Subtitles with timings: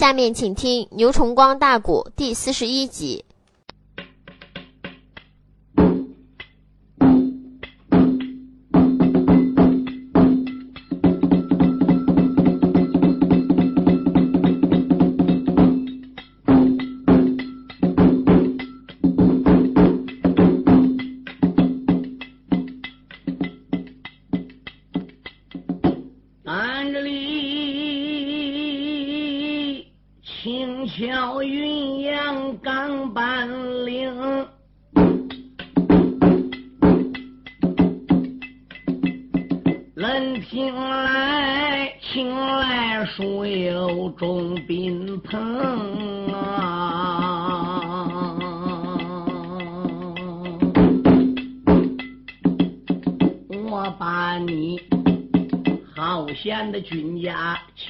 [0.00, 3.26] 下面请听《牛崇光大鼓》第四十一集。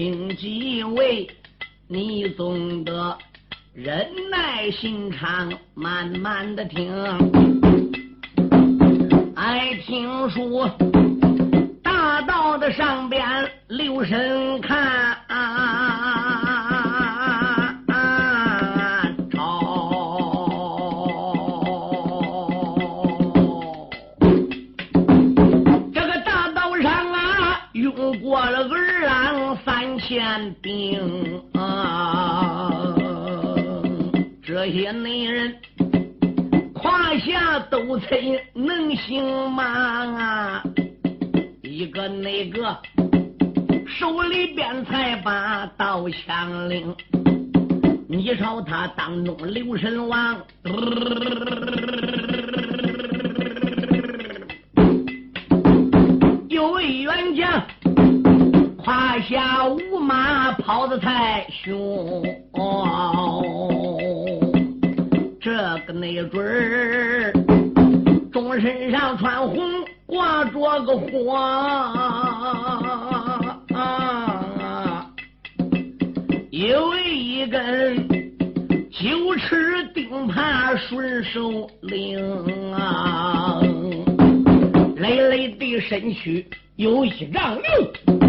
[0.01, 1.29] 请几位，
[1.87, 3.19] 你懂得
[3.75, 6.91] 忍耐心肠，慢慢的听。
[9.37, 10.67] 爱听书，
[11.83, 13.23] 大道的上边
[13.69, 15.20] 留神看。
[30.41, 32.71] 三千兵啊，
[34.43, 35.55] 这些内人
[36.73, 39.63] 胯下都贼能行吗？
[39.65, 40.65] 啊，
[41.63, 42.75] 一个那个
[43.87, 46.97] 手里边才把刀枪领，
[48.09, 50.41] 你瞅他当中刘神王。
[60.71, 62.23] 跑得太凶，
[65.41, 65.51] 这
[65.85, 67.33] 个那准儿，
[68.31, 69.59] 钟身上穿红，
[70.07, 71.93] 挂着个花，
[76.51, 78.09] 有一根
[78.93, 83.61] 九尺钉耙顺手领啊。
[84.99, 88.20] 累累的身躯有一丈六，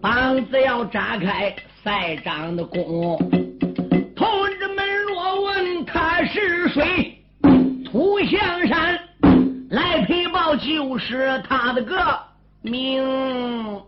[0.00, 3.18] 膀子要扎开赛丈的弓。
[4.16, 4.28] 同
[4.58, 7.22] 志们若问他是谁，
[7.84, 8.98] 土象山
[9.70, 11.96] 来陪报就是他的个
[12.62, 13.02] 名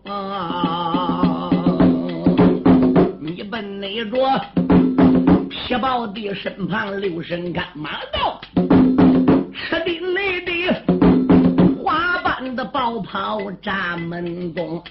[0.05, 1.49] 啊！
[3.19, 4.17] 你奔那着
[5.49, 10.51] 皮豹的身旁留神干，马道吃的那的。
[11.83, 14.81] 花般的豹袍扎门中，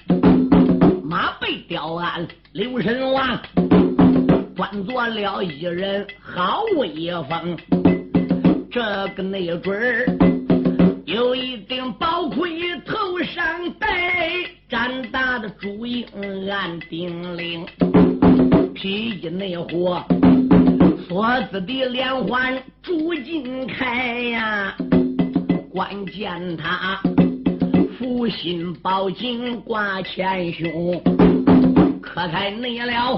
[1.12, 3.38] 马背吊鞍刘神王，
[4.56, 7.54] 端坐了一人好威风。
[8.70, 8.80] 这
[9.14, 10.06] 个内准儿
[11.04, 12.50] 有一顶宝盔
[12.86, 13.44] 头上
[13.78, 14.32] 戴，
[14.70, 16.06] 战大的朱缨
[16.50, 17.66] 按顶领，
[18.72, 20.02] 披衣内火
[21.06, 24.74] 锁子的连环朱金开呀。
[25.70, 27.02] 关键他
[28.02, 31.00] 福心报警挂前胸，
[32.02, 33.16] 可开你了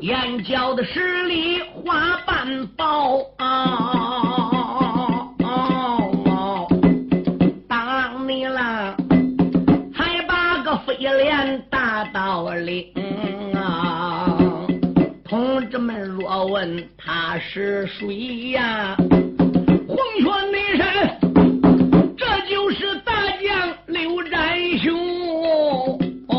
[0.00, 5.28] 眼角的十里花瓣包啊！
[7.68, 8.96] 当你了，
[9.92, 12.86] 还把个飞脸大道领
[13.54, 14.34] 啊！
[15.28, 18.96] 同志们若问他是谁呀？
[19.86, 20.84] 黄泉内神。
[22.16, 22.98] 这就是
[24.04, 24.94] 刘占雄，
[26.28, 26.36] 哦、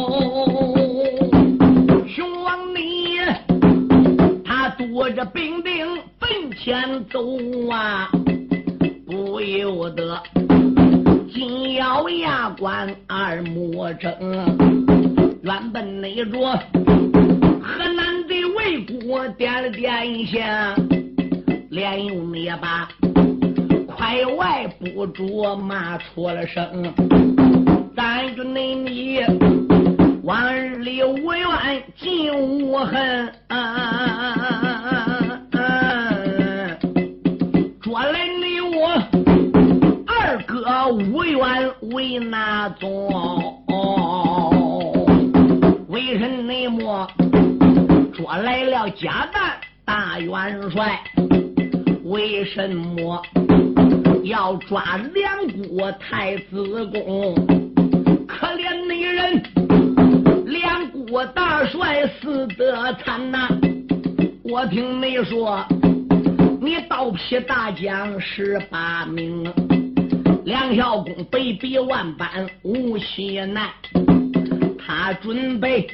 [2.07, 3.17] 雄王你
[4.45, 5.83] 他躲着兵丁
[6.19, 7.19] 奔前走
[7.71, 8.07] 啊，
[9.07, 10.21] 不由得
[11.33, 14.13] 紧咬牙关二目睁，
[15.41, 16.39] 原本那着
[17.63, 18.77] 河南的魏
[19.07, 20.75] 国点了点下，
[21.71, 22.87] 连用灭把。
[23.87, 26.93] 快外不住骂出了声，
[27.95, 29.21] 咱就那你
[30.23, 33.31] 往日里无怨尽无恨，
[37.81, 39.01] 捉来你我
[40.05, 43.63] 二哥无怨为哪种？
[45.87, 47.07] 为什内莫
[48.13, 49.53] 捉来了假旦
[49.85, 50.99] 大元帅？
[52.03, 53.21] 为什么？
[54.23, 57.35] 要抓两国太子宫，
[58.55, 63.49] 可怜那人，两国大帅死得惨呐！
[64.45, 65.61] 我听你说，
[66.61, 69.43] 你刀劈大将十八名，
[70.45, 72.29] 梁孝公被逼万般
[72.61, 73.67] 无西难，
[74.79, 75.85] 他准备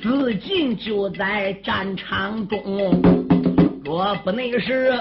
[0.00, 2.62] 自尽就在战场中。
[3.84, 4.92] 若不那是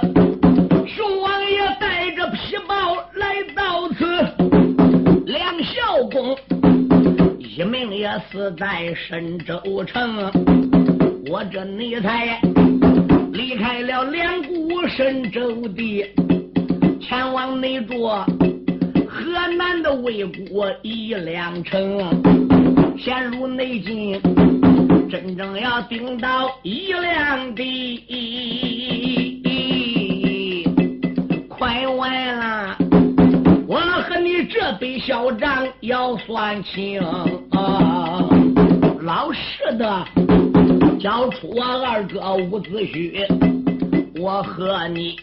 [0.87, 4.03] 熊王爷带着皮包来到此，
[5.25, 6.35] 梁孝公
[7.57, 9.55] 一命也死在神州
[9.85, 10.29] 城。
[11.29, 12.37] 我这你才
[13.31, 16.05] 离开了两股神州地，
[16.99, 18.25] 前往那座
[19.07, 19.23] 河
[19.57, 21.97] 南的魏国一两城，
[22.97, 24.21] 陷入内境，
[25.09, 28.03] 真正要顶到一两地，
[31.47, 32.77] 快完了！
[33.67, 37.01] 我和你这笔小账要算清，
[39.01, 40.05] 老实的。
[40.97, 43.27] 交出我二哥伍子胥，
[44.19, 45.15] 我和你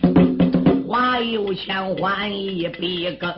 [0.87, 3.29] 花有钱还一笔羹。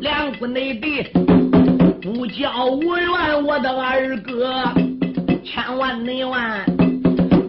[0.00, 1.02] 两国内地
[2.00, 4.62] 不交无怨，我的二哥，
[5.42, 6.64] 千万内万，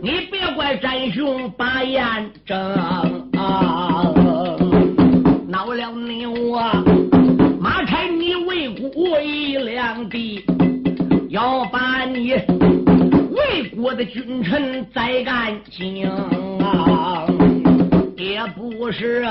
[0.02, 2.58] 你别怪战雄把眼睁。
[3.34, 4.13] 恼
[13.84, 17.28] 我的君臣再干净啊，
[18.16, 19.24] 也不是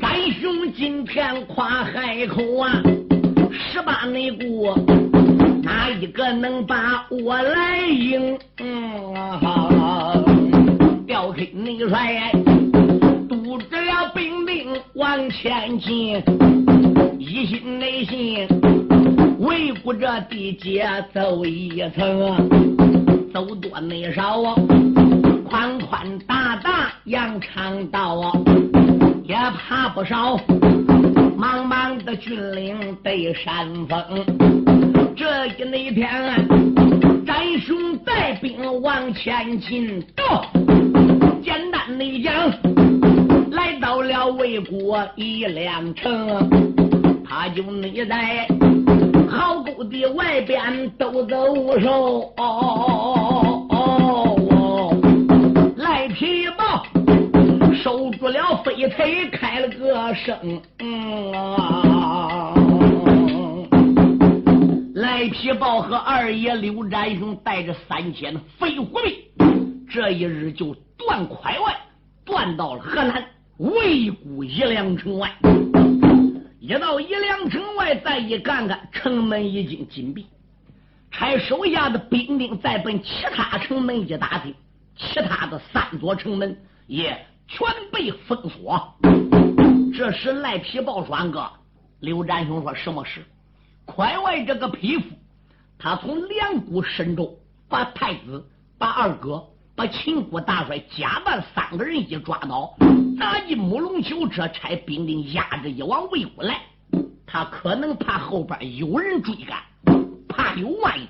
[0.00, 2.82] 干兄今天夸海口啊，
[3.52, 4.76] 十八内国
[5.62, 8.36] 哪一个能把我来赢？
[11.06, 12.32] 调开内帅，
[13.28, 16.20] 堵着了兵丁往前进，
[17.16, 18.44] 一心内心
[19.38, 22.28] 为国这地界走一层。
[22.28, 22.71] 啊
[23.32, 24.54] 走多没少啊，
[25.48, 28.32] 宽宽大大羊肠道啊，
[29.24, 30.36] 也怕不少。
[31.38, 34.04] 茫茫的峻岭对山峰，
[35.16, 36.06] 这一那天，
[37.26, 40.44] 战雄带兵往前进，到
[41.42, 42.34] 简单的讲，
[43.50, 46.50] 来到了魏国一两城，
[47.26, 48.46] 他就那在。
[49.32, 53.21] 壕沟的外边都走手，哦
[57.92, 60.62] 收住了飞腿，开了个声。
[64.94, 71.76] 赖皮豹和二爷刘占雄带着三千飞虎兵，这一日就断快外，
[72.24, 73.22] 断到了河南
[73.58, 75.30] 魏国一良城外。
[76.60, 80.24] 一到一良城外，再一看看，城门已经紧闭，
[81.10, 84.54] 差手下的兵丁再奔其他城门一打听，
[84.96, 86.56] 其他的三座城门
[86.86, 88.94] 也全被封锁。
[89.94, 91.50] 这时赖皮豹说：“安哥，
[92.00, 93.24] 刘占雄说什么事？
[93.84, 95.04] 快外这个匹夫，
[95.78, 98.48] 他从两股神州把太子、
[98.78, 99.44] 把二哥、
[99.74, 102.74] 把秦国大帅假扮三个人一抓到。”
[103.20, 106.60] 打进木龙丘，这差兵丁压着一往魏国来，
[107.24, 109.62] 他可能怕后边有人追赶，
[110.28, 111.06] 怕有万一，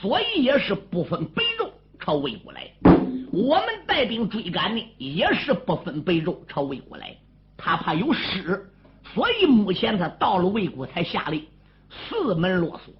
[0.00, 1.70] 所以也是不分北周
[2.00, 2.93] 朝魏国来。
[3.34, 7.16] 我们带兵追赶呢，也是不分北周朝魏国来。
[7.56, 8.64] 他怕有失，
[9.12, 11.44] 所以目前他到了魏国才下令
[11.90, 12.94] 四门落锁，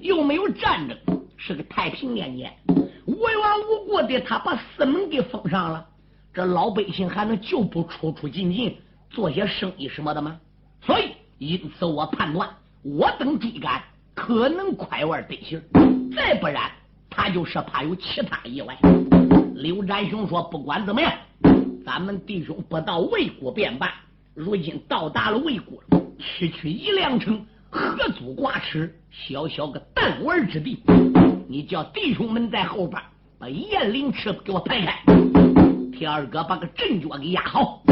[0.00, 0.98] 又没有战争，
[1.36, 2.52] 是个太平年间，
[3.06, 3.38] 无缘
[3.70, 5.86] 无故的他把四门给封上了。
[6.34, 8.76] 这老百姓还能就不出出进进
[9.10, 10.40] 做些生意什么的吗？
[10.82, 12.50] 所以，因此我判断，
[12.82, 13.80] 我等追赶
[14.12, 15.62] 可能快腕得行，
[16.16, 16.68] 再不然，
[17.08, 18.76] 他就是怕有其他意外。
[19.54, 21.12] 刘占雄说：“不管怎么样，
[21.84, 23.92] 咱们弟兄不到魏国便罢。
[24.34, 25.82] 如今到达了魏国，
[26.18, 28.94] 区区一两城，何足挂齿？
[29.10, 30.82] 小小个弹丸之地，
[31.48, 33.02] 你叫弟兄们在后边
[33.38, 35.02] 把雁翎翅给我排开。”
[35.92, 37.82] 替二哥把个阵脚给压好，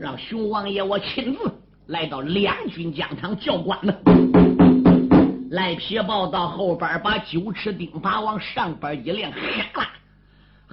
[0.00, 1.52] 让熊王爷我亲自
[1.86, 3.94] 来到两军疆场教官呢。
[5.50, 9.38] 赖皮豹到后边把九尺钉耙往上边一亮，哈
[9.82, 9.88] 啦，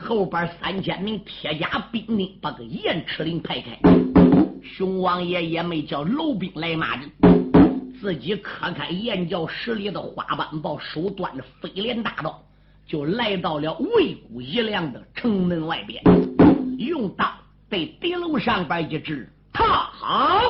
[0.04, 3.78] 后边三千名铁甲兵丁把个雁翅翎排开。
[4.64, 7.10] 熊王爷也没叫楼兵来骂人，
[8.00, 12.42] 自己磕开燕叫十里的花斑豹，手端着飞镰大刀，
[12.88, 16.02] 就来到了魏国一亮的城门外边。
[16.80, 17.32] 用刀
[17.70, 20.42] 在敌楼上边一指，他好，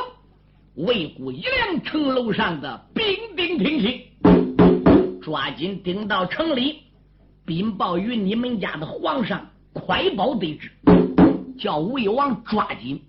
[0.75, 3.05] 魏国一辆城楼上的兵
[3.35, 6.83] 丁听听，抓紧顶到城里，
[7.51, 10.71] 禀报与你们家的皇上，快报得知，
[11.59, 13.03] 叫魏王抓紧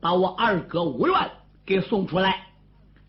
[0.00, 1.30] 把我二哥吴元
[1.66, 2.46] 给送出来，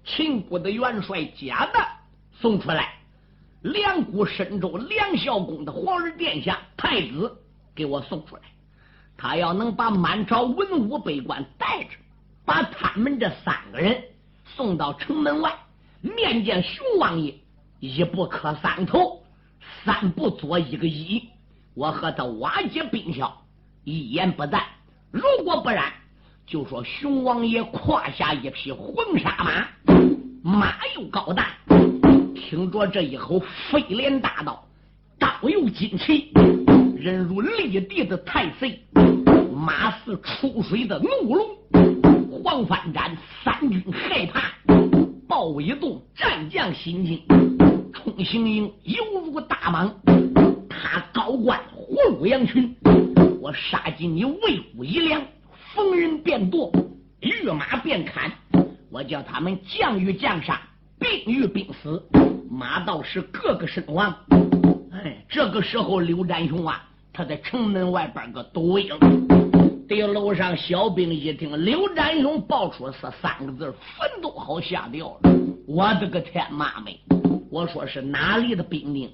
[0.04, 1.88] 秦国的元帅贾旦
[2.34, 2.96] 送出来，
[3.62, 7.34] 两股深州梁孝公的皇儿殿下太子
[7.74, 8.42] 给我送出来。
[9.16, 11.92] 他要能把满朝文武百官带着，
[12.44, 14.04] 把他们这三个人
[14.44, 15.58] 送到城门外
[16.02, 17.34] 面见熊王爷，
[17.80, 19.23] 一不可三头，
[19.84, 21.24] 三不做一个揖。
[21.74, 23.42] 我和他瓦解兵效，
[23.84, 24.64] 一言不赞。
[25.12, 25.92] 如果不然，
[26.46, 29.68] 就说熊王爷胯下一匹黄沙马，
[30.44, 31.56] 马又高大，
[32.36, 33.40] 听着这一口
[33.72, 34.64] 飞廉大刀，
[35.18, 36.32] 刀有金旗，
[36.96, 38.80] 人如立地的太岁，
[39.56, 41.48] 马似出水的怒龙，
[42.44, 44.54] 黄帆斩三军害怕，
[45.28, 47.22] 豹尾洞战将心惊，
[47.94, 48.98] 冲行营一
[49.34, 49.90] 如大蟒。
[50.70, 52.76] 他高官活路羊群，
[53.42, 55.22] 我杀进你魏武一良，
[55.74, 56.72] 逢人便剁，
[57.20, 58.32] 遇马便砍。
[58.92, 60.62] 我叫他们将遇将杀，
[61.00, 62.04] 兵遇兵死，
[62.48, 64.16] 马道士个个身亡。
[64.92, 68.96] 哎，这个时候刘占雄啊，他在城门外边个堵营。
[69.88, 75.32] 地楼上小兵一听刘占雄报出是三个字，坟都好吓掉了。
[75.66, 77.00] 我的个天妈美！
[77.54, 79.08] 我说是哪里的兵丁？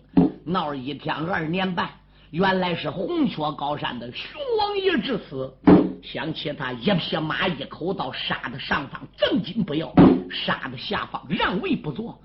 [0.46, 1.89] 闹了一天二年半，
[2.31, 5.53] 原来是红雀高山的熊王爷之死。
[6.01, 9.93] 想起他一匹马一口刀杀的上方正经不要，
[10.31, 12.17] 杀的下方让位不做。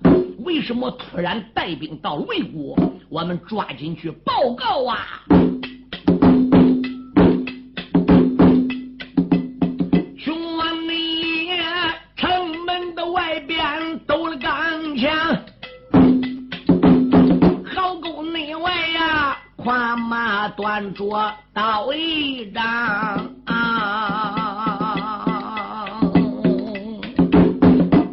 [0.44, 2.78] 为什么突然带兵到魏国？
[3.08, 5.24] 我们抓紧去报告啊！
[20.84, 23.30] 马端着刀一张，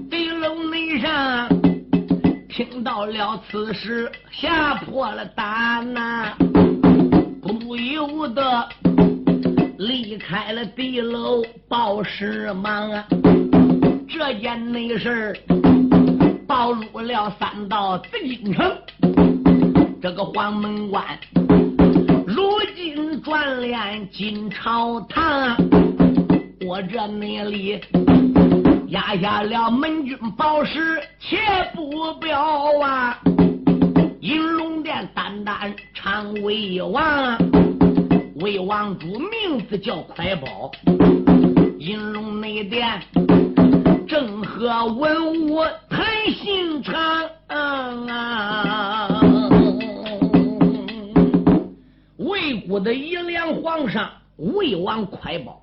[0.10, 1.50] 地楼内上
[2.48, 6.34] 听到了此事，吓破了胆呐，
[7.42, 8.70] 不由得
[9.78, 13.06] 离开了地楼报事忙啊。
[14.08, 15.38] 这件内事
[16.48, 18.72] 暴露了三道紫禁城，
[20.02, 21.06] 这个黄门关。
[22.42, 25.56] 如今转脸进朝堂，
[26.66, 27.80] 我这内里
[28.88, 31.38] 压下了门军宝石，且
[31.76, 32.42] 不表
[32.82, 33.16] 啊！
[34.22, 37.38] 银龙殿单单唱魏王，
[38.38, 40.72] 魏王主名字叫快宝，
[41.78, 43.00] 银龙内殿
[44.08, 47.00] 正和文武谈心肠
[47.48, 49.11] 啊！
[52.42, 55.62] 魏国的一良皇上魏王快宝，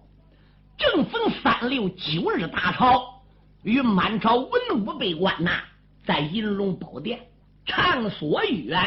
[0.76, 3.20] 正逢三六九日大朝，
[3.64, 4.50] 与满朝文
[4.86, 5.50] 武百官呐，
[6.06, 7.18] 在银龙宝殿
[7.66, 8.80] 畅所欲言，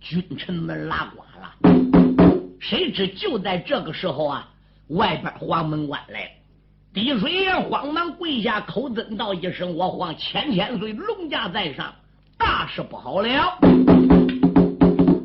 [0.00, 2.58] 君臣们拉呱了。
[2.58, 4.48] 谁知就在这个时候啊，
[4.88, 6.30] 外边黄门关来了，
[6.92, 11.94] 滴水岩慌忙跪下，口尊道一声：“我皇千千岁，龙驾在上，
[12.36, 13.58] 大事不好了。”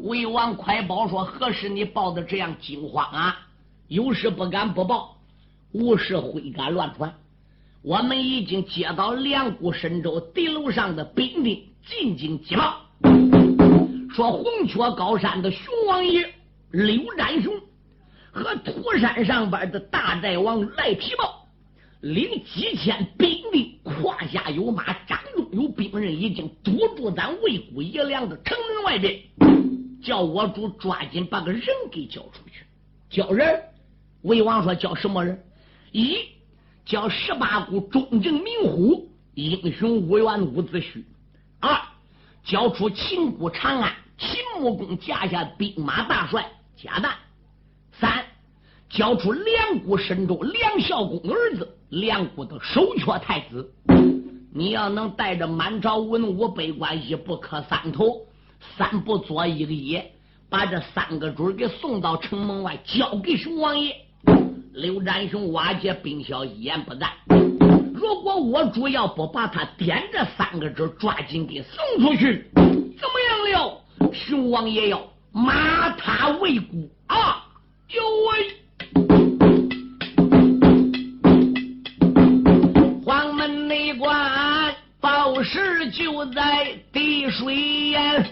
[0.03, 3.39] 魏王快报说：“何时你报的这样惊慌啊？
[3.87, 5.15] 有事不敢不报，
[5.71, 7.15] 无事挥敢乱传。
[7.81, 12.81] 我们已经接到两股神州敌楼上的兵丁进京急报，
[14.13, 16.33] 说红雀高山的熊王爷
[16.71, 17.53] 刘占雄
[18.33, 21.47] 和土山上边的大寨王赖皮豹
[22.01, 29.17] 领几千兵丁，胯下有马，掌中有兵刃，已经堵住咱魏国爷良的城门外边。”
[30.03, 32.65] 叫我主抓紧把个人给交出去，
[33.09, 33.59] 交人。
[34.23, 35.41] 魏王说：“叫什么人？
[35.93, 36.17] 一
[36.85, 41.01] 叫十八股忠正明虎英雄无元伍子胥；
[41.61, 41.81] 二
[42.43, 47.11] 交出秦国长安秦穆公驾下兵马大帅贾旦；
[47.91, 48.25] 三
[48.89, 53.73] 交出梁国神州梁孝公儿子梁国的首缺太子。
[54.53, 58.27] 你要能带着满朝文武百官，一不可三头。”
[58.77, 60.03] 三不做一个揖，
[60.49, 63.95] 把这三个准给送到城门外，交给熊王爷。
[64.73, 67.11] 刘占雄瓦解兵小，一言不赞。
[67.93, 73.81] 如果我主要不把他点这三个准抓紧给送出去，怎么样了？
[74.11, 75.01] 熊王爷要
[75.31, 77.45] 骂他为姑啊！
[77.87, 78.55] 就为
[83.05, 87.55] 黄门内关，报时就在滴水
[87.89, 88.25] 岩。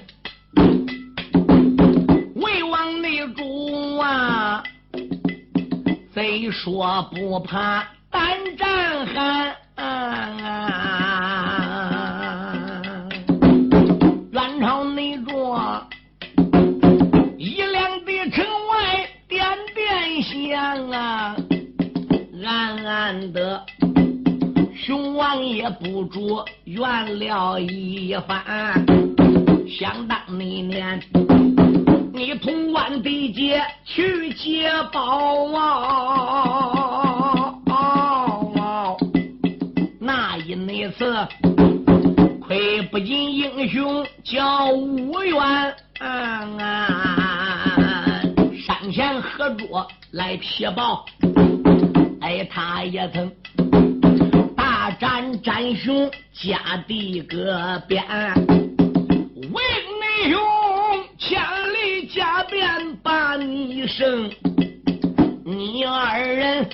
[6.21, 8.21] 贼说不怕胆
[8.55, 9.55] 战寒。
[14.31, 15.83] 元朝内着
[17.39, 21.35] 一两的城外点点响啊，
[22.45, 23.65] 暗暗的
[24.75, 28.85] 熊王爷不住怨了一番。
[29.67, 31.01] 想当年，
[32.21, 37.55] 你通关地界去接宝啊，
[39.99, 41.27] 那一那次
[42.39, 46.59] 亏不尽英雄叫吴元，山
[48.93, 51.03] 前合作来贴报，
[52.21, 53.31] 哎，他也曾
[54.55, 58.05] 大战战雄家的个边。
[59.53, 59.63] 为
[59.99, 60.39] 内兄
[61.17, 61.60] 千里加鞭把
[64.01, 64.31] 你生，
[65.45, 66.67] 你二人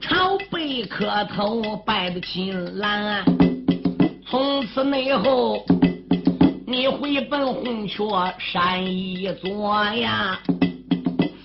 [0.00, 1.06] 朝北磕
[1.36, 3.24] 头拜的亲兰，
[4.28, 5.64] 从此内后
[6.66, 8.02] 你回奔红雀
[8.36, 10.40] 山一座呀，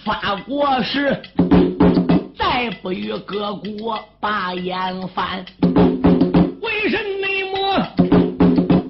[0.03, 1.21] 发国时
[2.35, 5.45] 再不与各国把眼翻，
[6.61, 6.97] 为什
[7.53, 7.87] 么？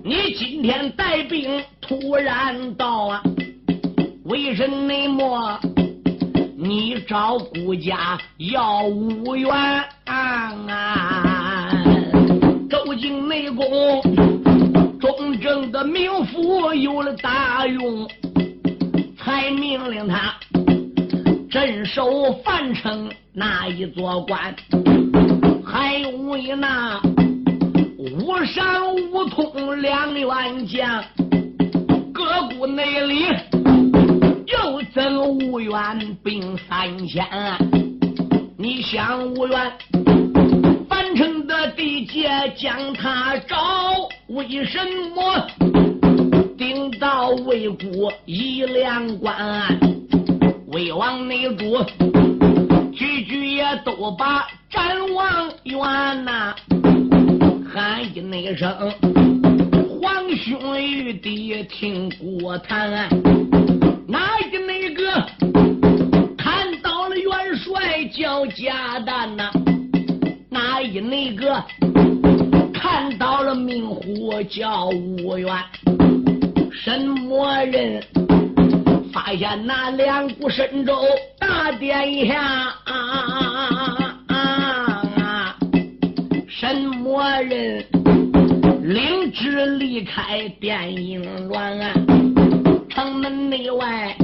[0.06, 3.22] 你今天带兵突然到啊？
[4.24, 5.60] 为什么
[6.64, 9.52] 你找顾家要五元？
[12.70, 14.02] 周京内宫
[14.98, 18.08] 中正的名府有了大用，
[19.18, 20.34] 才命令他
[21.52, 24.56] 镇守樊城那一座关，
[25.66, 26.98] 还为那。
[28.00, 31.04] 武山武通两员将，
[32.14, 33.26] 各股内里
[34.54, 37.26] 又怎无缘兵三千。
[38.56, 39.74] 你想无缘
[40.88, 43.58] 樊城的地界将他找，
[44.28, 44.78] 为什
[45.16, 45.48] 么
[46.56, 49.36] 顶到魏国一两关？
[50.68, 51.84] 魏王内主
[52.94, 56.56] 句句也都把战王冤呐。
[57.74, 58.94] 喊一声，
[60.00, 62.08] 皇兄玉帝听
[62.40, 63.10] 过谈。
[64.14, 65.12] 哪一那个
[66.38, 69.50] 看到了元帅叫贾旦呐？
[70.52, 71.64] 哪一那个
[72.72, 75.52] 看到了明虎叫吴元？
[76.72, 78.04] 什么人
[79.12, 80.96] 发现那两股神州
[81.40, 82.40] 大殿下？
[82.40, 84.38] 啊啊啊
[85.18, 85.58] 啊
[86.48, 87.84] 什么人
[88.84, 92.13] 领旨离开电影院？
[92.94, 94.16] 城门内外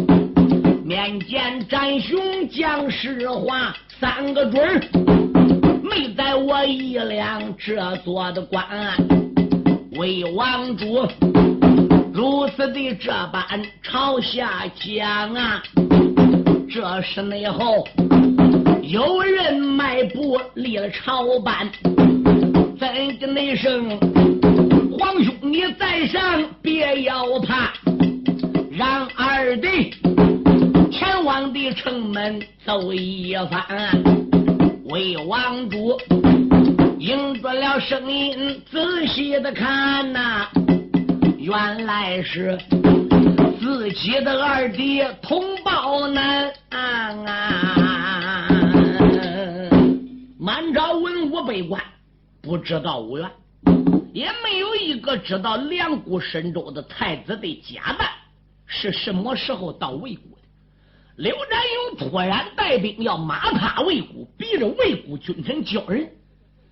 [0.86, 4.80] 面见战雄将实话，三个准儿
[5.82, 8.64] 没在我一两这座的关。
[9.98, 11.04] 魏王主
[12.14, 13.44] 如此的这般
[13.82, 15.64] 朝下讲啊，
[16.70, 17.88] 这是内后
[18.84, 21.68] 有人迈步立了朝班。
[22.80, 23.98] 怎的那声，
[24.96, 26.22] 皇兄你在上，
[26.62, 27.74] 别要怕，
[28.80, 29.94] 让二弟
[30.90, 33.62] 前往的城门走一番。
[34.86, 36.00] 魏王主
[36.98, 40.48] 应着了声音，仔细的看呐，
[41.38, 42.58] 原来是
[43.60, 48.48] 自己的二弟同胞难啊！
[50.40, 51.84] 满朝文武百官。
[52.42, 53.30] 不知道无缘，
[54.14, 58.08] 也没有一个知道两股神州的太子的假扮
[58.72, 60.44] 是什么时候到魏国的。
[61.18, 66.10] 刘占勇突然带兵要马踏魏国，逼着魏国君臣交人，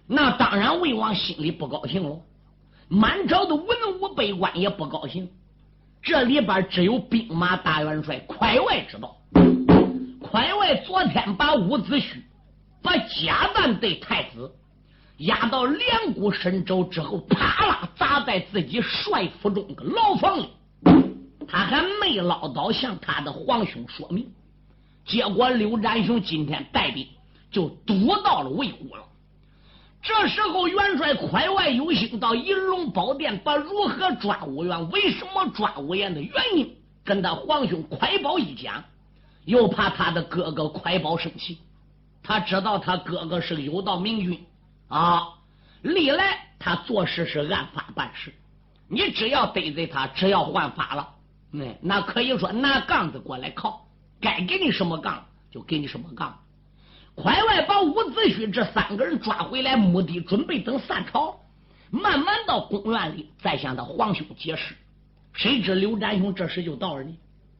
[0.07, 2.21] 那当然魏王心里不高兴喽。
[2.88, 3.67] 满朝的文
[3.99, 5.29] 武百官也不高兴。
[6.01, 9.17] 这里边只有兵马大元帅蒯外知道。
[10.21, 12.21] 蒯外昨天把伍子胥
[12.81, 14.49] 把假扮对太子。
[15.17, 20.47] 押到两股神州之后，啪啦砸在自己帅府中的牢房里。
[21.47, 24.31] 他还没捞到向他的皇兄说明。
[25.05, 27.07] 结果刘占雄今天带兵
[27.49, 29.03] 就堵到了魏国了。
[30.01, 38.83] 这时候元帅快外有心到银龙宝殿，把如何抓武元、为什么抓武元的原因跟他皇兄快宝一讲，
[39.45, 41.57] 又怕他的哥哥快宝生气。
[42.21, 44.45] 他知道他哥哥是有道明君。
[44.89, 45.33] 啊！
[45.81, 48.33] 历来他做事是按法办事，
[48.88, 51.10] 你只要得罪他，只要犯法了，
[51.51, 53.88] 嗯，那可以说拿杠子过来靠，
[54.19, 56.38] 该给你什么杠就给你什么杠。
[57.15, 61.39] 快快把伍子胥这三个人抓回来，目的准备等散朝，
[61.89, 64.75] 慢慢到公园里再向他皇兄解释。
[65.33, 67.17] 谁知刘占雄这时就到了呢？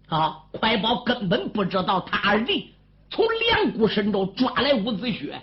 [0.10, 2.74] 啊，快宝根本不知道他二弟
[3.10, 5.34] 从两股神州抓来伍子胥。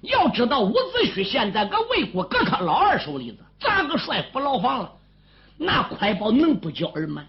[0.00, 4.92] 要知道伍子胥现在搁魏国搁他老二手里子，咋个帅府牢房了？
[5.56, 7.24] 那快宝能不叫人吗？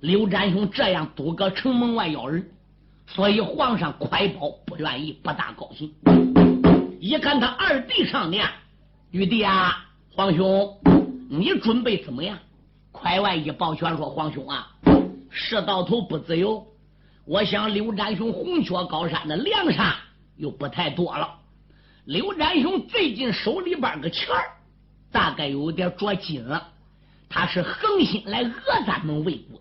[0.00, 2.46] 刘占雄这样堵个城门外要人，
[3.06, 5.90] 所以皇上快宝不愿意，不大高兴。
[7.00, 8.46] 一看他二弟上殿，
[9.10, 10.78] 玉帝啊，皇兄，
[11.30, 12.38] 你准备怎么样？
[12.92, 14.68] 快外一抱拳说：“皇兄啊，
[15.30, 16.66] 事到头不自由。
[17.24, 19.96] 我想刘占雄红雀高山的粮杀
[20.36, 21.38] 又不太多了。
[22.04, 24.44] 刘占雄最近手里边个钱儿，
[25.10, 26.68] 大概有点着紧了。
[27.28, 28.52] 他是横心来讹
[28.86, 29.60] 咱们魏国。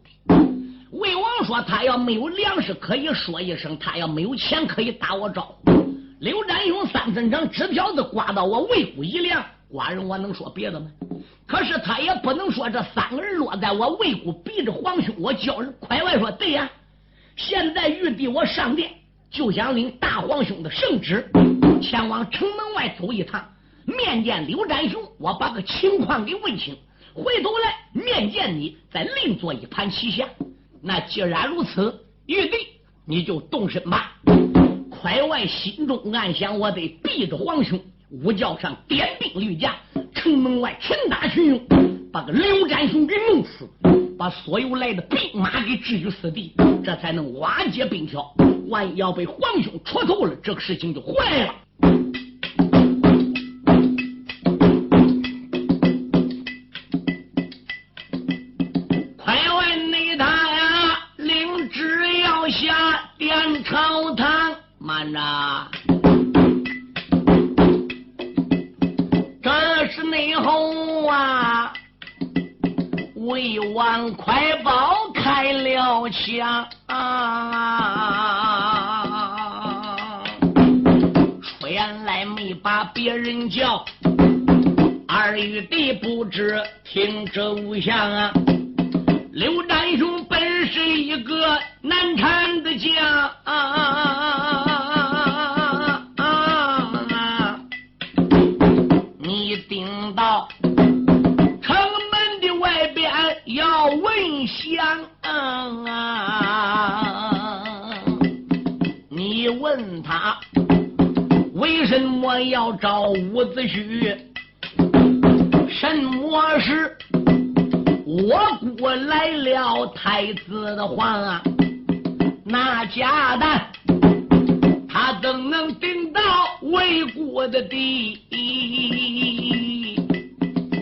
[0.96, 5.94] 魏王说他要没有粮食，可以说一声；他要没有钱，可以打我招呼。
[6.20, 10.88] 刘占雄三分长纸条子刮到我魏国一粮，寡人我能说别的吗？”
[11.46, 15.74] 可是他也不能说这三个人落在我魏国，逼着皇兄我叫人。
[15.82, 16.70] 快外说对呀，
[17.36, 18.90] 现在玉帝我上殿
[19.30, 21.30] 就想领大皇兄的圣旨，
[21.82, 23.46] 前往城门外走一趟，
[23.84, 26.74] 面见刘占雄，我把个情况给问清，
[27.14, 30.26] 回头来面见你，再另做一盘棋下。
[30.88, 32.58] 那既然如此，玉帝
[33.06, 34.12] 你就动身吧。
[34.92, 37.82] 快外心中暗想，我得逼着皇兄。
[38.12, 39.76] 午觉上点兵御驾，
[40.14, 41.60] 城门外群打群勇，
[42.14, 43.68] 把个刘占雄给弄死，
[44.16, 48.32] 把所有来的兵马给置于死地，这才能瓦解兵条。
[48.70, 51.56] 万一要被皇兄戳透了，这个事情就坏了。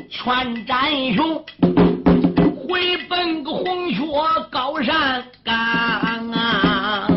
[0.10, 1.44] 全战雄
[2.68, 4.00] 回奔个红雀
[4.50, 5.54] 高山岗
[6.32, 7.08] 啊！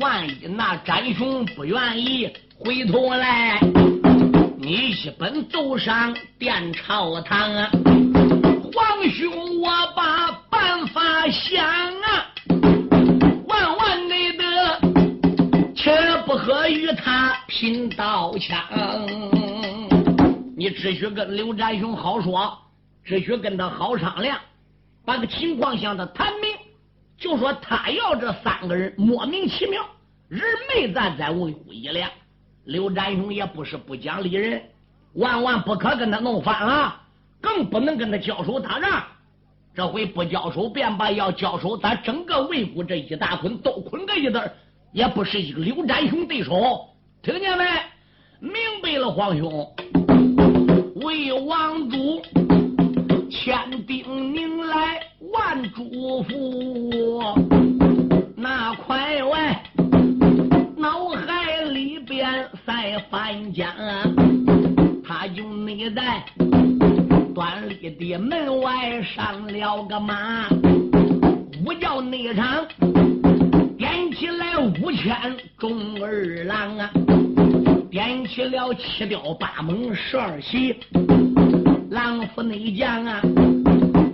[0.00, 2.30] 万一那战雄不愿意。
[2.58, 3.60] 回头来，
[4.56, 7.70] 你一本走上殿朝堂啊！
[8.72, 12.26] 皇兄，我把办法想啊，
[16.44, 18.60] 不可与他拼刀枪。
[20.54, 22.54] 你只需跟刘占雄好说，
[23.02, 24.38] 只需跟他好商量，
[25.06, 26.50] 把个情况向他谈明。
[27.16, 29.86] 就说他要这三个人莫名其妙，
[30.28, 32.10] 人没咱在魏国一两。
[32.64, 34.62] 刘占雄也不是不讲理人，
[35.14, 36.94] 万万不可跟他弄翻了，
[37.40, 39.02] 更不能跟他交手打仗。
[39.74, 44.42] 这回不交手便罢，要交手，咱整个魏国这一大捆都捆个一堆，
[44.94, 46.54] 也不是一个刘占雄对手。
[47.20, 47.64] 听见没？
[48.38, 49.68] 明白了，皇兄。
[51.02, 52.22] 魏王主
[53.28, 55.00] 千叮咛来
[55.32, 57.34] 万嘱咐，
[58.36, 59.60] 那快外。
[60.76, 63.66] 脑海里边在翻江，
[65.04, 66.24] 他就你在
[67.34, 70.46] 端里的门外上了个马，
[71.66, 72.64] 我叫内场
[73.76, 76.90] 点起来五千中二郎啊，
[77.90, 80.76] 点起了七雕八猛十二骑，
[81.90, 83.20] 狼夫内将啊，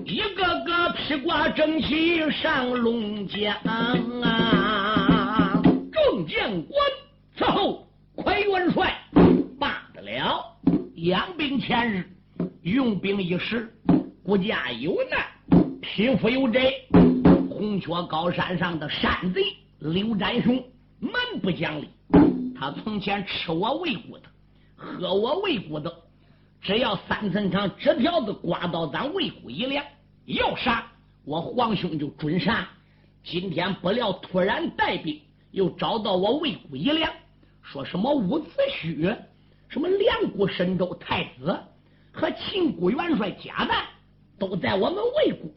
[0.05, 5.63] 一个个披挂整齐上龙江啊。
[5.93, 6.75] 众将官
[7.39, 8.97] 伺候，快元帅
[9.59, 10.45] 罢了。
[10.97, 12.05] 养兵千日，
[12.63, 13.71] 用兵一时，
[14.23, 15.21] 国家有难，
[15.81, 16.59] 匹夫有责。
[17.61, 19.43] 红雀高山上的山贼
[19.81, 20.65] 刘占雄，
[20.99, 21.91] 蛮不讲理。
[22.59, 24.23] 他从前吃我喂骨的，
[24.75, 25.95] 喝我喂骨的，
[26.63, 29.85] 只要三层长纸条子刮到咱胃骨一凉，
[30.25, 30.91] 要杀
[31.27, 32.67] 我皇兄就准杀。
[33.23, 35.21] 今天不料突然带兵，
[35.51, 37.13] 又找到我胃骨一凉，
[37.61, 38.49] 说什么伍子
[38.83, 39.15] 胥，
[39.69, 41.61] 什么两国神州太子
[42.11, 43.85] 和秦国元帅贾诞
[44.39, 45.51] 都在我们魏国，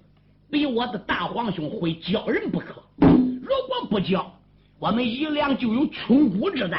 [0.54, 2.84] 比我的大皇兄会教人不可。
[3.00, 4.32] 如果不教，
[4.78, 6.78] 我们一良就有穷谷之灾；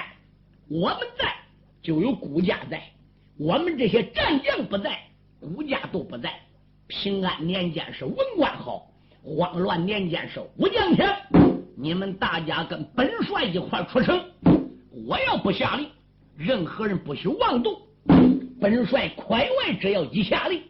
[0.69, 1.35] 我们在，
[1.83, 2.79] 就有谷家在；
[3.37, 4.97] 我们这些战将不在，
[5.41, 6.33] 谷家都不在。
[6.87, 8.87] 平安年间是文官好，
[9.25, 11.13] 慌乱年间是武将强。
[11.77, 14.25] 你们大家跟本帅一块出城，
[15.05, 15.89] 我要不下令，
[16.37, 17.77] 任何人不许妄动。
[18.61, 20.63] 本帅快外只要一下令，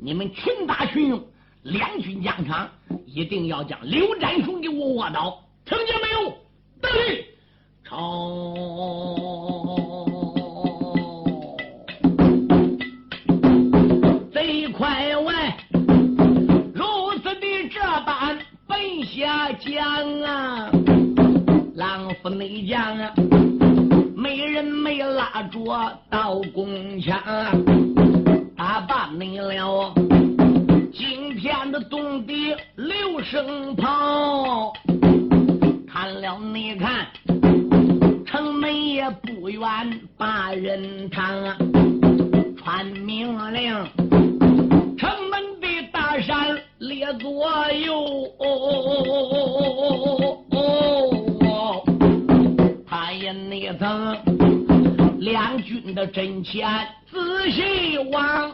[0.00, 1.20] 你们群打群用，
[1.66, 2.68] 两军疆场，
[3.06, 5.42] 一定要将刘占雄给我卧倒。
[5.64, 6.32] 听见没有？
[6.80, 7.24] 得令，
[7.84, 7.90] 朝
[14.32, 15.12] 贼快，
[16.72, 16.84] 如
[17.20, 20.70] 此的这般奔下江啊！
[21.74, 23.12] 狼夫内将啊，
[24.14, 27.20] 没人没拉着刀弓枪，
[28.56, 29.92] 打罢你了。
[31.46, 34.72] 今天的东敌刘声炮。
[35.88, 37.06] 看了你看，
[38.26, 39.60] 城门也不远，
[40.18, 41.32] 把人堂
[42.56, 43.72] 传命令，
[44.98, 48.28] 城门的大山列左右，
[52.88, 54.18] 他也那曾
[55.20, 56.68] 两军的阵前
[57.08, 58.50] 仔细望，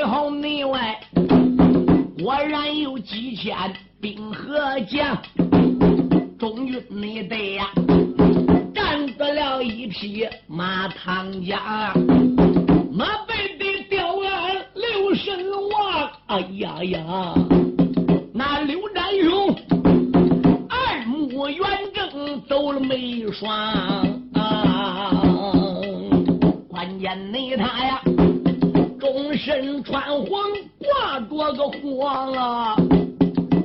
[0.00, 0.98] 还好内外。
[2.18, 3.54] 果然有几千
[4.00, 5.14] 兵和将，
[6.38, 7.66] 中军你得呀，
[8.74, 11.92] 战得了一匹马唐家，
[12.90, 15.38] 马背的吊鞍刘神
[15.70, 17.34] 王，哎呀呀，
[18.32, 19.54] 那刘占雄
[20.70, 21.60] 二目圆
[21.92, 23.52] 睁走了没双
[24.32, 25.12] 啊，
[26.70, 28.00] 关键你他呀。
[29.12, 30.28] 终身穿黄，
[30.78, 32.76] 挂着个黄啊，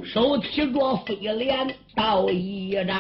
[0.04, 3.00] 手提着飞镰刀一张，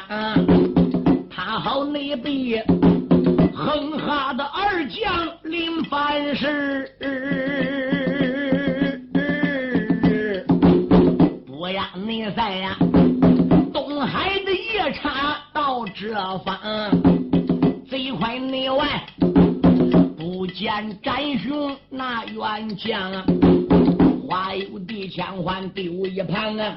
[1.28, 2.62] 他好内比
[3.52, 6.88] 横哈的二将林凡世，
[11.48, 12.78] 不呀你在呀，
[13.74, 16.14] 东海的夜叉到这
[16.46, 16.60] 方，
[17.90, 19.04] 贼快内外。
[20.26, 23.24] 不见战雄那元将，
[24.28, 26.74] 花有地枪还丢一旁啊！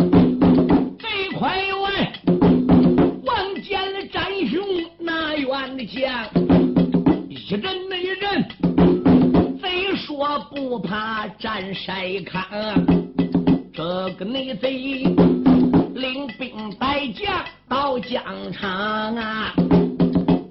[0.98, 2.12] 贼快外
[3.24, 4.61] 望见了战雄
[4.98, 6.28] 那元将，
[7.30, 12.44] 一人那一人，贼说不怕战筛糠，
[13.72, 15.04] 这个内贼
[15.94, 19.54] 领兵带将到疆场啊！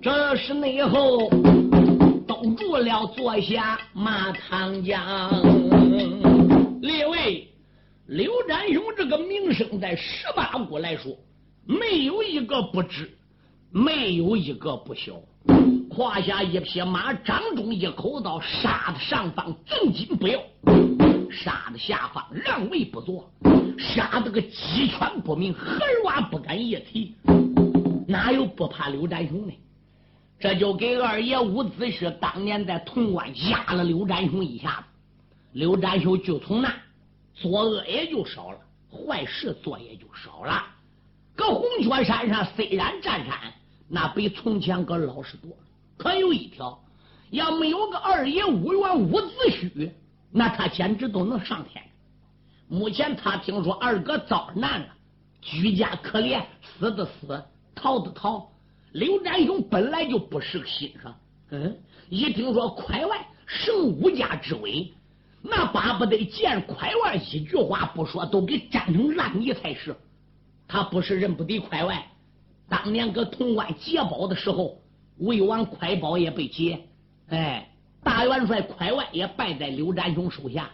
[0.01, 1.29] 这是内后。
[2.67, 5.31] 守住了，坐下马唐江。
[6.81, 7.47] 列位，
[8.07, 11.17] 刘占雄这个名声在十八国来说，
[11.65, 13.09] 没有一个不知，
[13.71, 15.13] 没有一个不晓。
[15.89, 20.39] 胯下一匹马，掌中一口刀，杀的上方正襟不要，
[21.31, 23.31] 杀的下方让位不坐，
[23.79, 27.15] 杀的个鸡犬不鸣，孩娃不敢一提。
[28.07, 29.53] 哪有不怕刘占雄的？
[30.39, 34.85] 这就给二爷伍子胥当年在潼关压了刘占雄一下子，
[35.53, 36.71] 刘占雄就从那
[37.33, 38.59] 作恶也就少了，
[38.91, 40.63] 坏事做也就少了。
[41.35, 43.37] 搁红雀山上虽然占山，
[43.87, 45.57] 那比从前可老实多了。
[45.97, 46.79] 可有一条，
[47.31, 49.91] 要没有个二爷伍元伍子胥，
[50.31, 51.83] 那他简直都能上天。
[52.67, 54.87] 目前他听说二哥遭难了，
[55.41, 58.47] 居家可怜，死的死，逃的逃。
[58.97, 61.15] 刘占雄本来就不是个心上，
[61.51, 61.77] 嗯，
[62.09, 64.91] 一听说快外胜吴家之威，
[65.43, 69.95] 那巴不得见快外一句话不说都给粘成烂泥才是。
[70.67, 72.07] 他不是人不敌快外，
[72.67, 74.81] 当年搁潼关劫宝的时候，
[75.19, 76.79] 魏王快宝也被劫，
[77.27, 77.69] 哎，
[78.03, 80.71] 大元帅快外也败在刘占雄手下。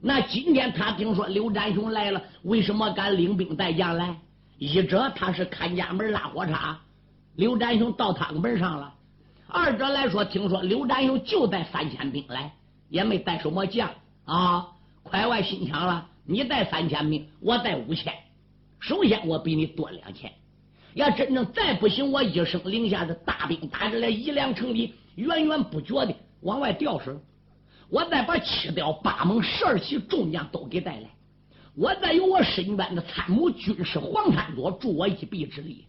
[0.00, 4.16] 那今天他听说刘占雄来了，为什么敢领兵带将来？
[4.56, 6.78] 一者他是看家门拉火叉。
[7.40, 8.92] 刘占雄到他门上了。
[9.48, 12.52] 二者来说，听说刘占雄就带三千兵来，
[12.90, 13.90] 也没带什么将
[14.26, 14.68] 啊。
[15.02, 18.12] 快外心想了，你带三千兵，我带五千。
[18.78, 20.30] 首先我比你多两千。
[20.92, 27.16] 要真正再不行，我一声令下的大兵打着来一两城里，源源不绝的往外调水。
[27.88, 31.08] 我再把七调八猛十二旗众将都给带来，
[31.74, 35.86] 我再有我身边的参谋军师黄山多助我一臂之力，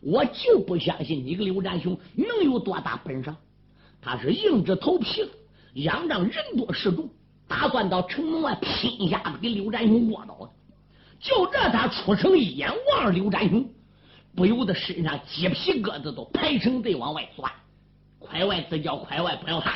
[0.00, 3.34] 我就不相信你个刘占雄能有多大本事。
[4.00, 5.28] 他是硬着头皮，
[5.74, 7.08] 仰仗人多势众，
[7.46, 10.50] 打算到城门外拼一下子给刘占雄窝倒。
[11.20, 13.68] 就这，他出城一眼望刘占雄，
[14.34, 17.52] 不由得身上鸡皮疙瘩都排成队往外钻。
[18.18, 19.74] 快外自叫快外，不要看。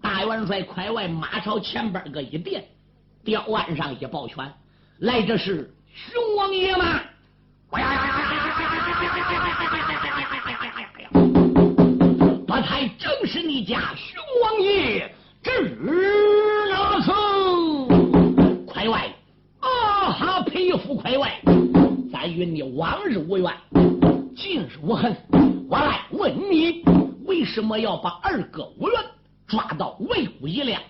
[0.00, 2.64] 大元帅快外马朝前边个一垫，
[3.24, 4.52] 吊腕上一抱拳，
[4.98, 6.84] 来这是熊王爷吗？
[7.72, 8.87] 呀呀呀呀呀呀
[9.28, 11.06] 呀呀呀呀呀呀呀！
[12.48, 15.12] 我才正是你家熊王爷，
[15.42, 15.76] 智
[16.70, 19.14] 拿成快外
[19.60, 21.38] 啊哈佩服快外，
[22.10, 23.52] 咱与你往日无怨，
[24.34, 25.14] 今日无恨。
[25.68, 26.82] 我来问你，
[27.26, 28.98] 为什么要把二哥无缘？
[29.46, 30.80] 抓到魏谷一亮，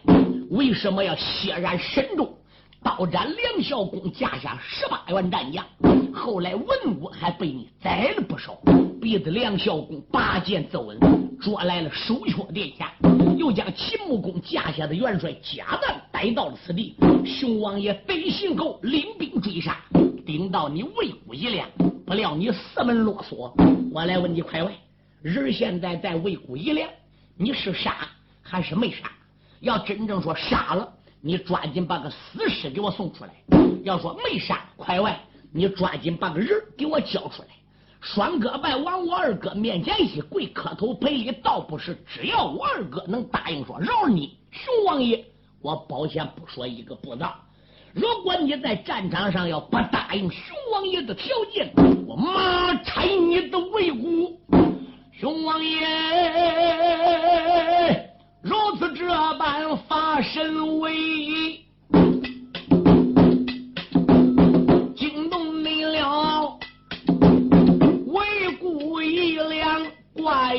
[0.50, 2.38] 为什么要血染神州？
[2.82, 5.66] 刀斩梁孝公架下十八员战将，
[6.12, 6.66] 后来文
[6.98, 8.58] 武还被你宰了不少，
[9.00, 10.98] 逼得梁孝公拔剑奏恩，
[11.40, 12.92] 捉来了首缺殿下，
[13.36, 16.96] 又将秦穆公架下的元帅贾诞带到了此地。
[17.24, 19.76] 熊王爷北行后领兵追杀，
[20.26, 21.68] 顶到你魏谷一亮，
[22.04, 23.52] 不料你四门啰嗦。
[23.92, 24.72] 我来问你，快问，
[25.22, 26.88] 人现在在魏谷一亮，
[27.36, 27.96] 你是杀？
[28.42, 29.10] 还是没杀。
[29.60, 30.88] 要真正说杀了，
[31.20, 33.30] 你抓紧把个死尸给我送出来；
[33.82, 35.20] 要说没杀，快外，
[35.58, 37.48] 你抓紧把个人给我交出来。
[38.00, 45.24] 双哥拜往我二哥面前一跪磕头赔礼，倒不是只要我二哥能答应说饶你，熊王爷，
[45.60, 47.24] 我保险不说一个不字。
[47.92, 51.72] 如果你在战场上要不答应熊王爷的条件，
[52.06, 54.40] 我马拆你的尾骨，
[55.12, 55.80] 熊王爷。
[58.42, 61.60] 如此这般发神威，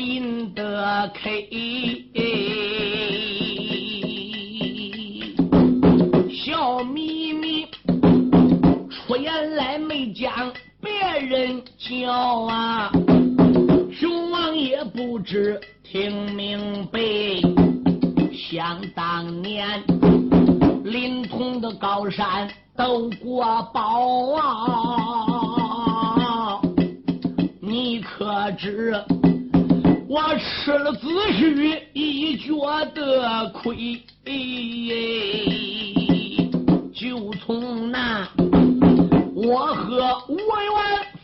[0.00, 1.46] 印的 K，
[6.32, 7.66] 笑眯眯
[8.88, 12.90] 出言来没将别人叫啊，
[13.92, 16.98] 熊王爷不知听明白。
[18.32, 19.84] 想当年，
[20.82, 26.58] 临潼的高山斗过宝啊！
[27.60, 28.94] 你可知
[30.10, 31.06] 我吃了子
[31.38, 32.52] 虚一觉
[32.96, 34.02] 的亏？
[36.92, 38.28] 就从那
[39.36, 40.42] 我和吴元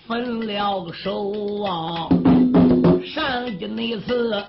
[0.07, 2.09] 分了个手啊！
[3.05, 4.41] 上一次。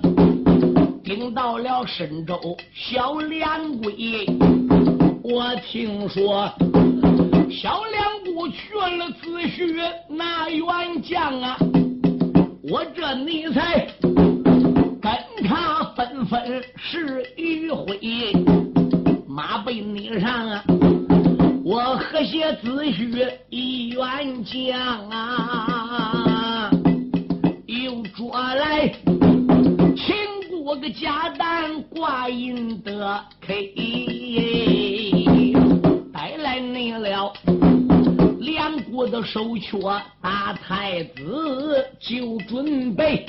[1.03, 2.39] 听到了深州
[2.75, 4.27] 小梁归，
[5.23, 6.47] 我听说
[7.49, 11.57] 小梁姑去了子虚那员将啊，
[12.69, 13.87] 我这你才
[15.37, 18.33] 跟他纷纷是余晖，
[19.27, 20.63] 马背你上啊，
[21.63, 26.69] 我和谐子虚一员将啊，
[27.65, 28.91] 又捉来。
[30.65, 33.73] 我个家蛋挂印的 K，
[36.13, 37.31] 带来你了
[38.47, 43.25] 两国的手阙，大太子就准备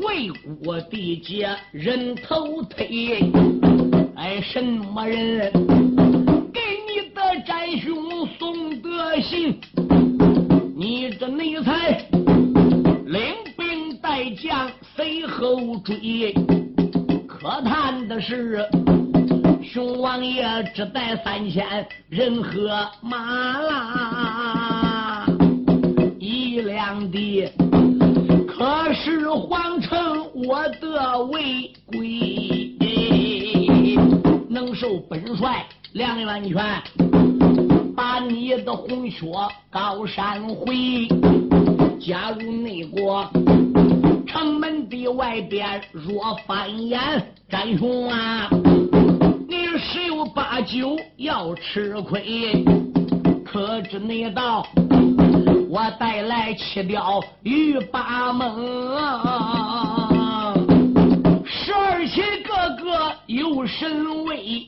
[0.00, 0.30] 为
[0.64, 3.30] 国的家人头推。
[4.16, 5.52] 哎，什么人
[6.54, 9.58] 给你的战兄送的信？
[10.74, 11.98] 你这内才
[13.04, 13.20] 领
[13.58, 13.68] 兵。
[14.00, 16.32] 带将随后追，
[17.26, 18.64] 可叹的是，
[19.72, 20.42] 熊王爷
[20.74, 25.26] 只带三千人和马啦，
[26.18, 27.52] 一两的
[28.46, 32.78] 可是皇城我的违规，
[34.48, 36.82] 能受本帅两元权，
[37.94, 39.26] 把你的红靴
[39.70, 41.06] 高山回，
[42.00, 43.30] 加入内国。
[44.26, 47.00] 城门的外边若翻眼，
[47.50, 48.48] 战雄啊，
[49.78, 52.64] 十有八九要吃亏。
[53.44, 54.66] 可知那道
[55.70, 58.56] 我带来七雕与八猛，
[61.46, 64.66] 十二骑个个有神威，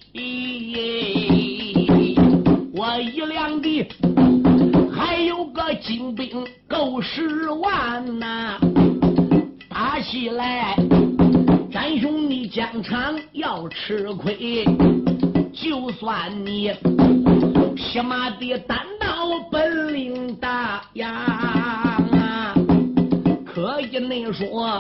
[2.73, 3.87] 我一两的
[4.91, 8.59] 还有个精兵够十万呐！
[9.69, 10.75] 打起来，
[11.73, 14.65] 战兄你疆场要吃亏，
[15.53, 16.73] 就算你
[17.77, 22.55] 匹马的单刀本领大呀，
[23.47, 24.79] 可以你说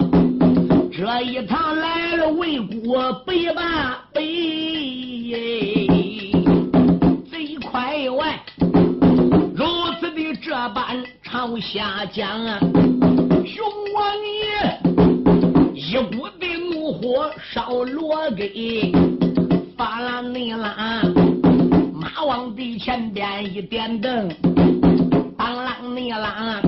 [0.92, 4.40] 这一趟来了魏国北吧北。
[10.42, 12.40] 这般朝下讲，
[13.46, 13.64] 熊
[13.94, 14.80] 王爷
[15.74, 16.26] 一股
[17.00, 18.92] 火烧罗给，
[19.74, 21.02] 发啦你啦，
[21.94, 24.28] 马往地前边一点灯，
[25.38, 26.60] 当啷你啦，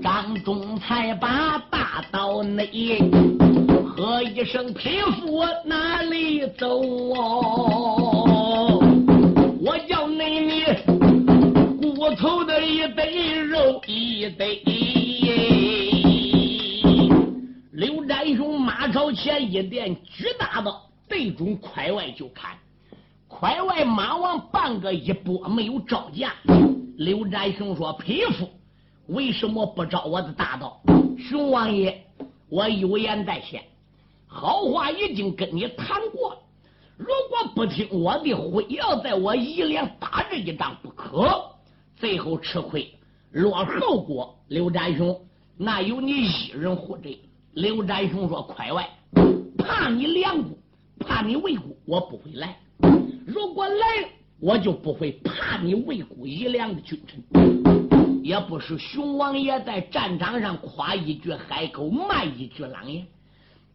[0.00, 3.00] 张忠才把大刀内，
[3.96, 6.78] 喝一声匹夫哪里走？
[9.62, 10.62] 我叫你你。
[11.80, 14.62] 骨头的一堆肉一堆，
[17.72, 18.69] 刘占雄马
[19.00, 20.70] 朝前一点，巨大的
[21.08, 22.54] 对准快外就砍。
[23.26, 26.34] 快外马王半个一拨，没有招架。
[26.98, 28.46] 刘占雄说：“匹夫，
[29.06, 30.78] 为什么不招我的大刀？”
[31.18, 31.98] 熊王爷，
[32.50, 33.64] 我有言在先，
[34.26, 36.36] 好话已经跟你谈过。
[36.98, 41.42] 如果不听我的，非要在我一连打这一仗不可。
[41.96, 42.86] 最后吃亏，
[43.30, 44.38] 落后果。
[44.48, 45.18] 刘占雄，
[45.56, 47.18] 那有你一人护着。
[47.60, 48.88] 刘占雄说：“快外，
[49.58, 50.58] 怕你两股，
[50.98, 52.58] 怕你魏股，我不会来。
[53.26, 54.08] 如果来，
[54.38, 57.22] 我就不会怕你魏股一两的君臣。
[58.22, 63.06] 也不是熊王爷在战场上夸一句海口，骂一句狼烟。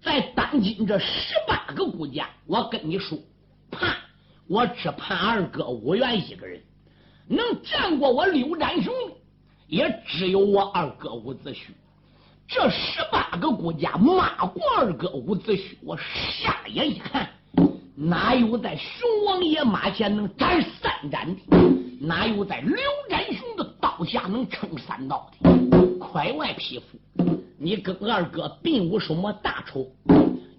[0.02, 3.20] 在当今这十八个国家，我跟你说，
[3.70, 3.96] 怕
[4.48, 6.60] 我只怕二哥吴元一个人。”
[7.30, 9.14] 能战过我刘占雄的，
[9.68, 11.68] 也只有我二哥伍子胥。
[12.48, 17.28] 这十八个国家骂过二哥伍子胥，我傻眼一看，
[17.96, 21.42] 哪有在熊王爷马前能斩三斩的？
[22.00, 22.78] 哪有在刘
[23.10, 25.98] 占雄的刀下能撑三刀的？
[25.98, 27.00] 快外匹夫，
[27.58, 29.92] 你跟二哥并无什么大仇，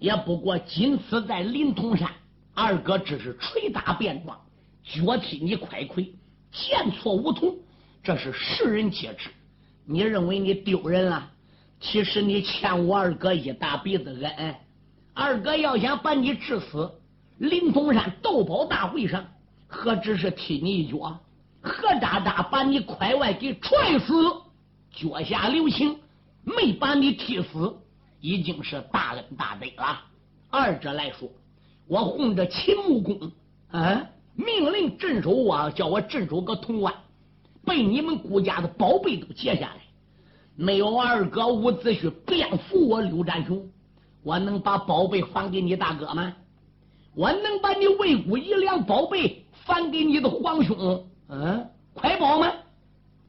[0.01, 2.11] 也不过仅此在临潼山，
[2.53, 4.37] 二哥只是捶打便装，
[4.84, 6.12] 脚踢你快亏。
[6.51, 7.55] 见错无同，
[8.03, 9.30] 这是世人皆知。
[9.84, 11.30] 你认为你丢人了？
[11.81, 14.55] 其实你欠我二哥一大鼻子恩。
[15.14, 16.91] 二哥要想把你治死，
[17.39, 19.24] 临潼山斗宝大会上，
[19.66, 21.18] 何止是踢你一脚，
[21.61, 24.12] 何渣渣把你快外给踹死，
[24.93, 25.99] 脚下留情，
[26.45, 27.74] 没把你踢死，
[28.20, 30.01] 已经是大恩大德了。
[30.51, 31.29] 二者来说，
[31.87, 33.33] 我哄着秦穆公，
[33.70, 34.07] 啊。
[34.39, 36.93] 命令镇守我，叫我镇守个潼关，
[37.64, 39.77] 被你们顾家的宝贝都劫下来。
[40.57, 43.69] 没有二哥伍子胥便服我刘占雄，
[44.23, 46.35] 我能把宝贝还给你大哥吗？
[47.15, 51.07] 我能把你魏国一两宝贝还给你的皇兄？
[51.29, 52.53] 嗯，快报吗？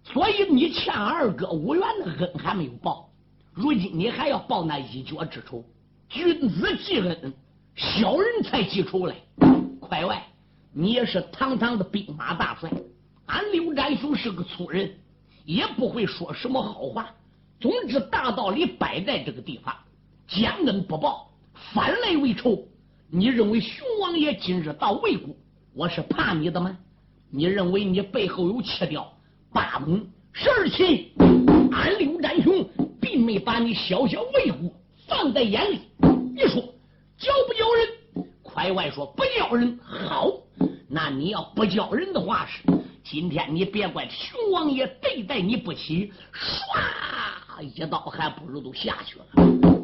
[0.04, 3.10] 所以你欠二哥五元的恩还没有报，
[3.54, 5.64] 如今你还要报那一脚之仇？
[6.08, 7.34] 君子记恩，
[7.76, 9.16] 小人才记仇嘞！
[9.82, 10.26] 快外。
[10.72, 12.72] 你也是堂堂的兵马大帅，
[13.26, 14.96] 俺刘占雄是个粗人，
[15.48, 17.10] 也不会说什么好话。
[17.58, 19.74] 总之，大道理摆在这个地方，
[20.28, 21.32] 将恩不报，
[21.74, 22.68] 反来为仇。
[23.10, 25.34] 你认为熊王爷今日到魏国，
[25.74, 26.78] 我是怕你的吗？
[27.30, 29.10] 你认为你背后有七雕
[29.54, 31.14] 八猛十二骑？
[31.72, 32.70] 俺刘占雄
[33.00, 34.70] 并没把你小小魏国
[35.08, 35.80] 放在眼里。
[36.36, 36.62] 你说
[37.18, 38.28] 叫不叫人？
[38.44, 40.30] 快外说不叫人，好。
[40.90, 42.62] 那你要不叫人的话是，
[43.10, 49.26] 今天你别怪熊王爷对待你不起，唰一刀还不如都下去了。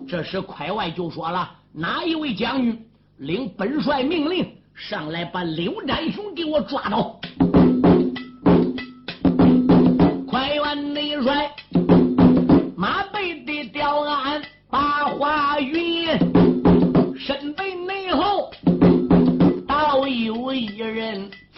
[0.05, 2.85] 这时快外就说了：“哪一位将军
[3.19, 7.17] 领本帅命令上来把刘占雄给我抓到？”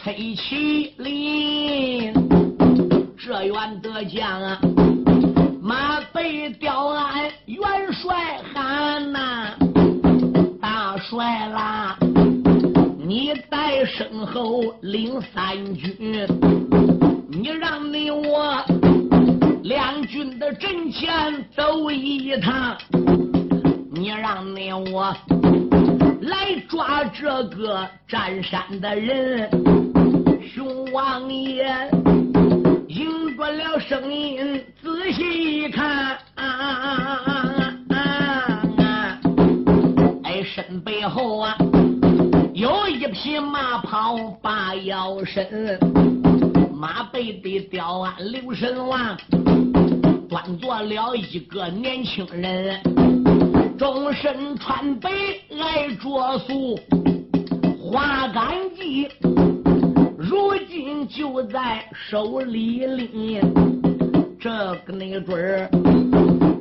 [0.06, 2.14] 黑麒麟，
[3.18, 4.62] 这员得将啊，
[5.60, 7.60] 马背吊鞍元
[7.92, 9.56] 帅喊呐，
[10.62, 11.98] 大帅啦，
[13.04, 15.96] 你在身后领三军，
[17.32, 18.64] 你让你我
[19.64, 22.78] 两军的阵前走一趟，
[23.92, 25.18] 你让你我。
[26.26, 29.48] 来抓这个占山的人，
[30.54, 31.68] 熊王爷
[32.88, 36.68] 应着了声音，仔细一看，啊啊
[37.26, 37.32] 啊
[37.90, 37.96] 啊
[38.80, 39.20] 啊。
[40.24, 41.56] 哎，身背后啊，
[42.54, 45.80] 有一匹马跑把腰身，
[46.74, 49.16] 马背的吊鞍刘神王，
[50.28, 52.82] 端坐了一个年轻人，
[53.78, 55.10] 终身穿白
[55.62, 56.80] 爱着素，
[57.78, 59.10] 花杆髻，
[60.18, 63.42] 如今就在手里拎。
[64.40, 64.50] 这
[64.86, 65.70] 个那准儿，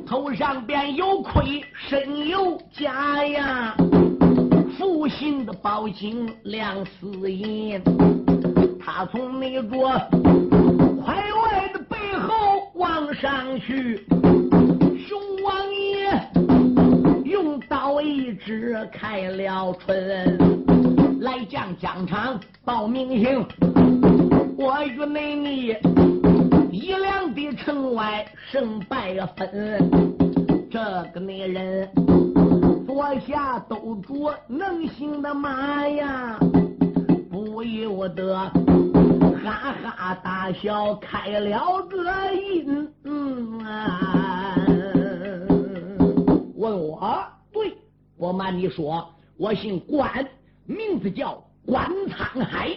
[0.05, 3.75] 头上边有盔，身有甲呀，
[4.77, 7.81] 负心的宝金亮似银。
[8.77, 9.89] 他从那桌
[11.03, 14.05] 快外的背后往上去，
[18.45, 20.37] 只开了春，
[21.19, 23.43] 来将疆场报名行，
[24.55, 25.75] 我与美你。
[26.71, 29.89] 一两的城外胜败分，
[30.69, 30.79] 这
[31.11, 31.89] 个女人
[32.85, 36.37] 坐下都着能行的马呀，
[37.31, 38.35] 不由得
[39.43, 42.87] 哈哈大笑，开了个音。
[46.55, 47.23] 问我，
[48.25, 49.07] 对，不瞒你说，
[49.37, 50.27] 我姓关，
[50.65, 52.75] 名字叫关沧海，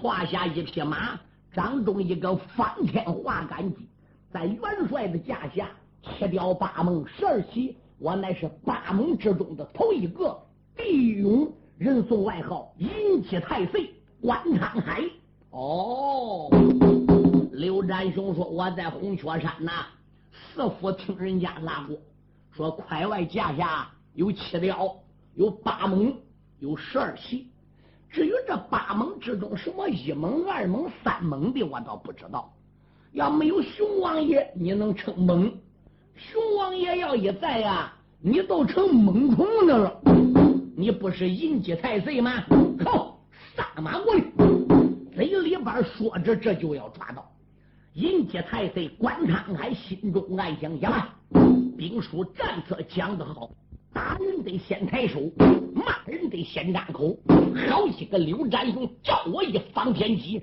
[0.00, 1.18] 胯下一匹马。
[1.52, 3.88] 掌中一个方天画杆戟，
[4.32, 5.68] 在元帅的驾下，
[6.02, 10.38] 七雕八猛十二骑，我乃是八猛之中的头一个。
[10.76, 15.02] 地勇人送外号银旗太岁关沧海。
[15.50, 16.48] 哦，
[17.52, 19.86] 刘占雄说我在红雀山呐，
[20.54, 21.96] 似乎听人家拉过，
[22.52, 24.96] 说快外驾下有七雕，
[25.34, 26.16] 有八猛，
[26.60, 27.48] 有十二骑。
[28.08, 32.52] 至于这八猛之中，什么一猛、二猛、三猛的，我倒不知道。
[33.12, 35.52] 要没有熊王爷，你能称猛？
[36.14, 40.00] 熊王爷要一在呀，你都成猛虫的了。
[40.76, 42.44] 你不是银鸡太岁吗？
[42.78, 43.18] 靠，
[43.56, 44.22] 杀马过来！
[45.14, 47.28] 嘴里边说着，这就要抓到
[47.94, 51.08] 银鸡太岁关沧海，心中暗想：呀，
[51.76, 53.50] 兵书战策讲得好。
[53.94, 55.20] 打人得先抬手，
[55.72, 57.16] 骂人得先张口。
[57.70, 60.42] 好些个刘占雄叫我一方天戟，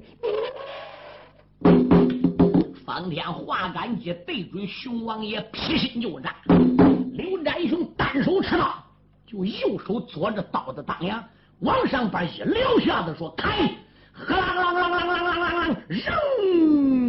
[2.86, 6.34] 方天画杆戟对准熊王爷劈心就斩。
[7.12, 8.74] 刘占雄单手持刀，
[9.28, 11.22] 就右手左着刀的当阳，
[11.60, 13.70] 往上边一撩下子说开，
[14.26, 17.01] 啷啷啷啷啷啷啷扔。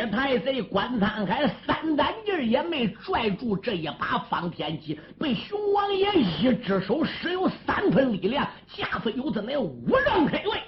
[0.00, 10.58] 接太岁关沧海三胆劲也没拽住这一把方天戟，被熊王爷一只手使有三分力量，架子有的那五丈开外。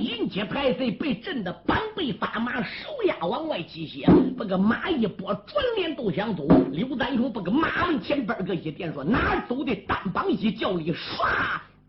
[0.00, 6.48] 迎接太岁被震得半背发麻，手压往外挤血，把个马一拨，转脸都想走。
[6.72, 11.28] 刘丹雄把个马往前边个一点，说哪走的单膀一叫里唰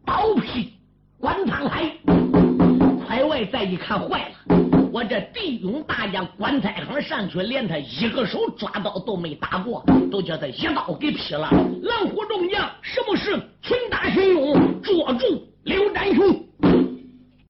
[0.05, 0.71] 倒劈
[1.19, 1.97] 关沧海。
[3.45, 4.57] 再一看，坏了。
[4.91, 11.49] 我这弟兄大将关太行上去，连他一个手抓刀都没打过，都叫他一刀给劈了。
[11.83, 13.39] 狼虎众将什么事？
[13.61, 16.46] 群打群勇，捉住刘占雄。